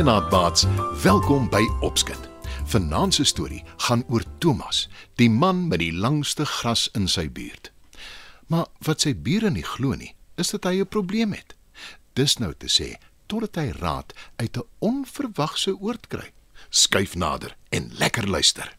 [0.00, 0.66] Goeienaand maats,
[1.02, 2.18] welkom by Opskit.
[2.64, 7.72] Vanaand se storie gaan oor Thomas, die man met die langste gras in sy buurt.
[8.50, 11.54] Maar wat sy bure nie glo nie, is dat hy 'n probleem het.
[12.18, 16.32] Dis nou te sê, totdat hy raad uit 'n onverwagse oord kry.
[16.68, 18.76] Skuif nader en lekker luister.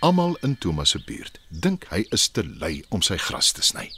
[0.00, 3.92] Almal in Thomas se buurt dink hy is te lui om sy gras te sny.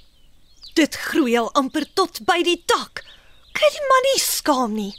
[0.75, 3.05] Dit groei al amper tot by die dak.
[3.53, 4.95] Kry die man nie skaam nie.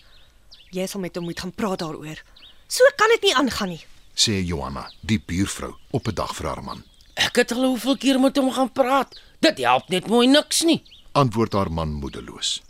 [0.72, 2.22] Jy sal met hom moet gaan praat daaroor.
[2.68, 3.86] So kan dit nie aangaan nie.
[4.16, 6.84] Sê Johanna, die buurvrou, op 'n dag vir haar man.
[7.16, 9.20] Ek het al hoeveel keer met hom gaan praat.
[9.40, 10.84] Dit help net mooi niks nie.
[11.12, 12.62] Antwoord haar man moedeloos.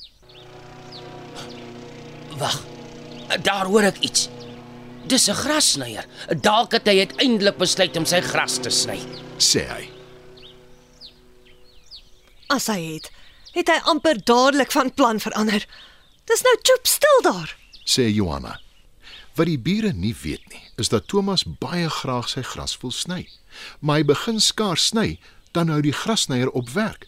[2.38, 2.64] Wag.
[3.42, 4.30] Daar hoor ek iets.
[5.08, 6.06] Dis 'n grassnyer.
[6.42, 9.00] Dalk het hy uiteindelik besluit om sy gras te sny.
[9.38, 9.90] Sê hy.
[12.48, 13.12] As hy het,
[13.54, 15.66] het hy amper dadelik van plan verander.
[16.26, 17.56] Dis nou chop stil daar.
[17.86, 18.60] sê Johanna.
[19.36, 23.30] Wat die bure nie weet nie, is dat Thomas baie graag sy gras wil sny.
[23.80, 25.20] Maar hy begin skaars sny,
[25.56, 27.08] dan hou die grasnyer op werk.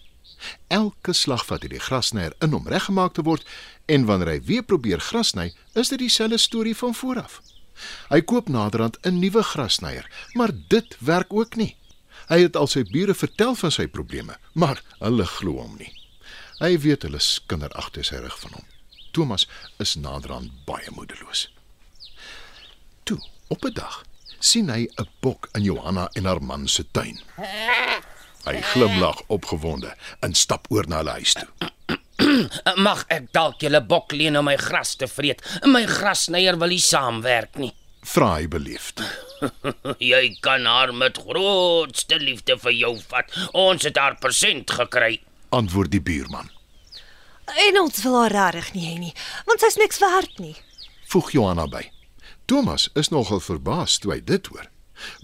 [0.68, 3.48] Elke slag vat hy die grasnyer in om reggemaak te word
[3.92, 7.42] en wanneer hy weer probeer gras sny, is dit dieselfde storie van vooraf.
[8.10, 11.76] Hy koop naderhand 'n nuwe grasnyer, maar dit werk ook nie.
[12.28, 15.92] Hy het al sy bure vertel van sy probleme, maar hulle glo hom nie.
[16.60, 18.66] Hy weet hulle skinder agter sy rug van hom.
[19.12, 19.48] Thomas
[19.80, 21.53] is naderhand baie moedeloos.
[23.04, 24.06] Toe, op 'n dag,
[24.40, 27.20] sien hy 'n bok in Johanna en haar man se tuin.
[28.44, 31.48] Hy glimlag opgewonde en stap oor na hulle huis toe.
[32.76, 35.42] Mag ek dalk julle bok leen om my gras te vreet?
[35.66, 37.74] My grasnyer wil nie saamwerk nie.
[38.04, 39.02] Vra hy beleefd.
[40.12, 43.32] Jy kan haar met grootste liefde vir jou vat.
[43.54, 45.22] Ons het haar persent gekry.
[45.50, 46.52] Antwoord die buurman.
[47.68, 49.16] En ons wil haar regtig nie hê nie,
[49.48, 50.56] want sy's niks werd nie.
[51.12, 51.93] Voeg Johanna by.
[52.54, 54.68] Thomas is nogal verbaas toe hy dit hoor.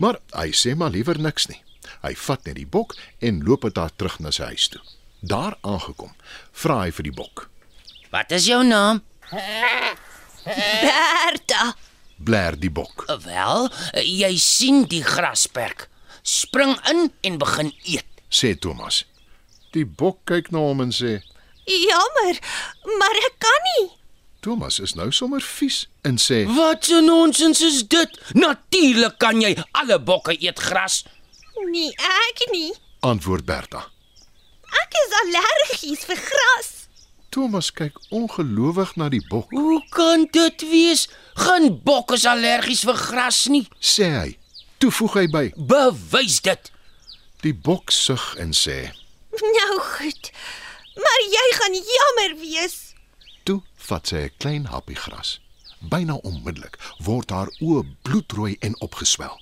[0.01, 1.59] Maar hy sê maar liewer niks nie.
[2.01, 4.81] Hy vat net die bok en loop met haar terug na sy huis toe.
[5.21, 6.15] Daar aangekom,
[6.57, 7.43] vra hy vir die bok.
[8.09, 9.03] Wat is jou naam?
[10.41, 11.75] Berta.
[12.17, 13.05] Blaar die bok.
[13.27, 13.69] Wel,
[14.01, 15.85] jy sien die grasperk.
[16.25, 18.09] Spring in en begin eet.
[18.33, 19.03] sê Thomas.
[19.77, 21.19] Die bok kyk na hom en sê:
[21.69, 22.41] Jammer,
[22.97, 23.48] maar ek.
[24.49, 28.09] "Thomas is nou sommer vies" en sê: Wat 'n nonsens is dit?
[28.33, 31.03] Natuurlik kan jy alle bokke eet gras.
[31.71, 32.73] Nee, ek nie.
[32.99, 33.85] "Antwoord Bertha."
[34.81, 36.69] Ek is allergies vir gras.
[37.29, 41.07] Thomas kyk ongelowig na die bok, Hoe kan dit wees?
[41.33, 43.67] Geen bok is allergies vir gras nie.
[43.79, 44.37] sê hy.
[44.77, 46.71] Toe voeg hy by: Bewys dit.
[47.41, 48.91] "Die bok sug en sê:
[49.31, 50.31] Nou goed.
[50.95, 52.88] Maar jy gaan jammer wees.
[53.89, 55.39] Vat sy 'n klein happie gras.
[55.81, 59.39] Byna onmiddellik word haar oë bloedrooi en opgeswel.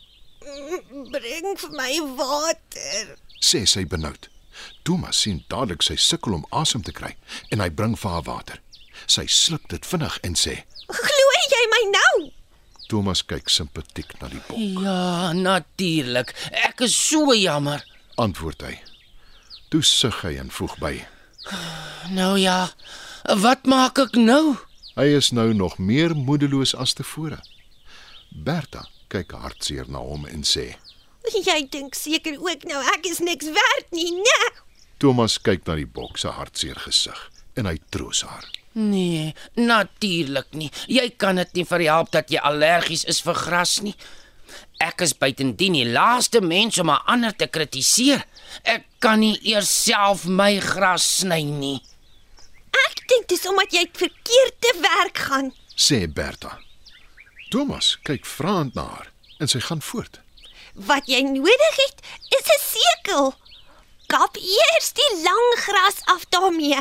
[1.12, 3.18] Bring vir my water.
[3.42, 4.30] Sê sy benoud.
[4.84, 7.16] Thomas sien dadelik sy sukkel om asem te kry
[7.52, 8.62] en hy bring vir haar water.
[9.06, 12.32] Sy sluk dit vinnig en sê: Glo jy my nou?
[12.88, 14.58] Thomas kyk simpatiek na die bok.
[14.58, 16.32] Ja, natuurlik.
[16.52, 17.84] Ek is so jammer.
[18.16, 18.78] Antwoord hy.
[19.70, 20.94] Toe sug hy en voeg by:
[22.16, 22.70] Nou ja.
[23.28, 24.56] Wat maak ek nou?
[24.96, 27.42] Hy is nou nog meer moedeloos as tevore.
[28.32, 30.78] Bertha kyk hartseer na hom en sê:
[31.36, 34.38] Jy dink seker ook nou ek is niks werd nie, né?
[35.04, 37.20] Thomas kyk na die bok se hartseer gesig
[37.60, 38.48] en hy troos haar.
[38.80, 40.72] Nee, natuurlik nie.
[40.88, 43.98] Jy kan dit nie verhelp dat jy allergies is vir gras nie.
[44.80, 48.24] Ek is buitendien die laaste mens om 'n ander te kritiseer.
[48.64, 51.84] Ek kan nie eers self my gras sny nie.
[53.28, 55.52] Dink dis omdat jy verkeerd te werk gaan.
[55.76, 56.60] Sê Bertha.
[57.52, 59.10] Thomas kyk vraend na haar
[59.40, 60.22] en sy gaan voort.
[60.88, 62.00] Wat jy nodig het,
[62.32, 63.34] is 'n sekel.
[64.08, 66.80] Kap eers die lang gras af daarmee.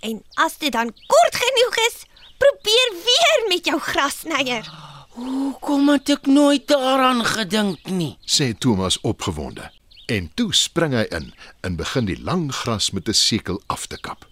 [0.00, 1.96] En as dit dan kort genoeg is,
[2.38, 4.66] probeer weer met jou grasnyer.
[5.14, 8.18] Hoekom het ek nooit daaraan gedink nie?
[8.26, 9.70] sê Thomas opgewonde.
[10.06, 14.00] En toe spring hy in en begin die lang gras met 'n sekel af te
[14.00, 14.26] kap.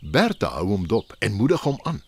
[0.00, 2.02] Bertha hou hom dop en moedig hom aan.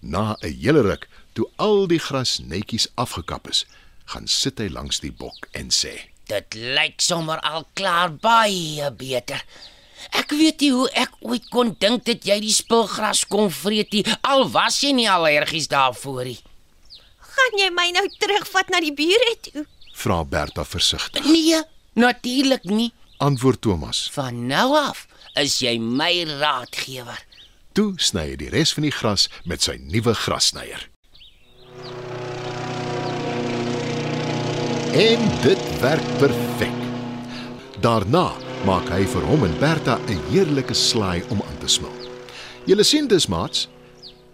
[0.00, 3.66] Na 'n hele ruk, toe al die gras netjies afgekap is,
[4.04, 9.44] gaan sit hy langs die bok en sê: Dit lyk sommer al klaar baie beter.
[10.10, 14.04] Ek weet nie hoe ek ooit kon dink dat jy die spilgras kon vreet nie,
[14.22, 16.40] al was jy nie allergies daarvoor nie.
[17.36, 19.66] Gaan jy my nou terugvat na die bure toe?
[19.96, 21.24] Vra Bertha versigtig.
[21.24, 21.60] Nee,
[21.94, 22.92] natuurlik nie.
[23.18, 24.10] Antwoord Thomas.
[24.12, 25.06] Van nou af
[25.40, 27.20] is jy my raadgewer.
[27.76, 30.86] Toe sny hy die res van die gras met sy nuwe grassnyer.
[34.96, 36.78] En dit werk perfek.
[37.84, 38.30] Daarna
[38.64, 41.92] maak hy vir hom en Bertha 'n heerlike slaai om aan te smil.
[42.64, 43.68] Julle sien dus maats,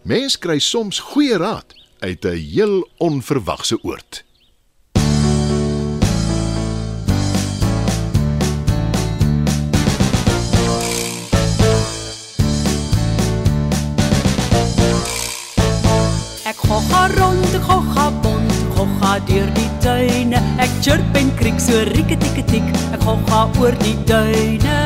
[0.03, 4.23] mens kry soms goeie raad uit 'n heel onverwagse oord.
[19.29, 20.41] Deur die tuine.
[20.63, 24.79] Ek chirp en kriek so rieketikketik, ek gogga oor die duine.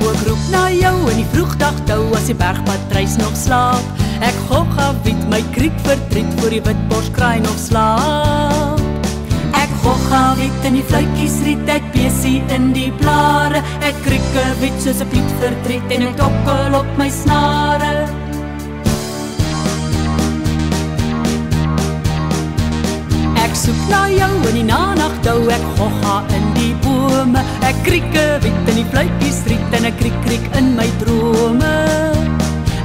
[0.00, 4.04] Ook roep na jou in die vroegdag tou as die bergpatruis nog slaap.
[4.24, 8.80] Ek gogga wit my kriek verdriet voor die witborskraai nog slaap.
[9.56, 13.64] Ek gogga wit in die fluitjies riet, ek besie in die blare.
[13.84, 18.09] Ek krieke wit soos 'n piet verdriet en ek tokkel op my snare.
[23.50, 27.40] Ek soek na jou in die nagdou, ek gogga in die bome.
[27.66, 31.72] Ek krieke wit in die fluitjies riet en ek kriek kriek in my drome.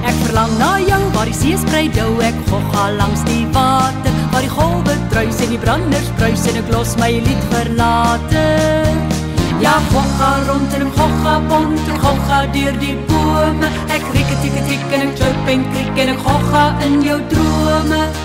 [0.02, 4.42] Ek verlang na jou waar die see sprei dou, ek gogga langs die water, waar
[4.42, 8.46] die golwe druis en die branders bruis en ek los my lied verlate.
[9.62, 13.70] Ja, gogga rond en ek gogga bont en gogga deur die bome.
[13.94, 18.25] Ek kriek tik tik en ek chirp en kriek en ek gogga in jou drome.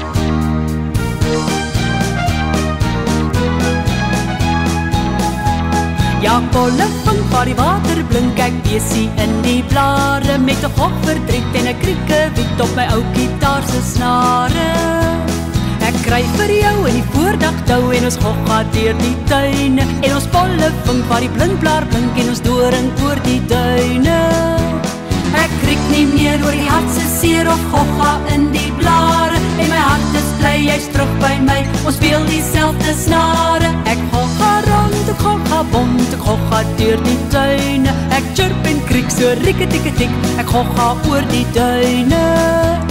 [6.30, 10.92] Ja, kolle van waar die water blink ek besie in die blare met 'n gog
[11.06, 14.68] verdriet en 'n krieke wit op my ou gitaar se snare.
[15.88, 19.84] Ek kry vir jou in die voordag tou en ons gog gaan deur die tuine
[20.06, 24.20] en ons kolle van waar die blindblaar blink en ons doring oor die duine.
[25.44, 29.82] Ek kriek nie meer oor die hartse seer of gogga in die blare en my
[29.88, 31.60] hart is bly jy's terug by my.
[31.86, 33.68] Ons speel dieselfde snare.
[33.84, 34.19] Ek rond,
[35.72, 37.96] bont, ek gogga deur die tuine.
[38.16, 40.14] Ek chirp en kriek so rieketikketik.
[40.42, 42.89] Ek gogga oor die duine.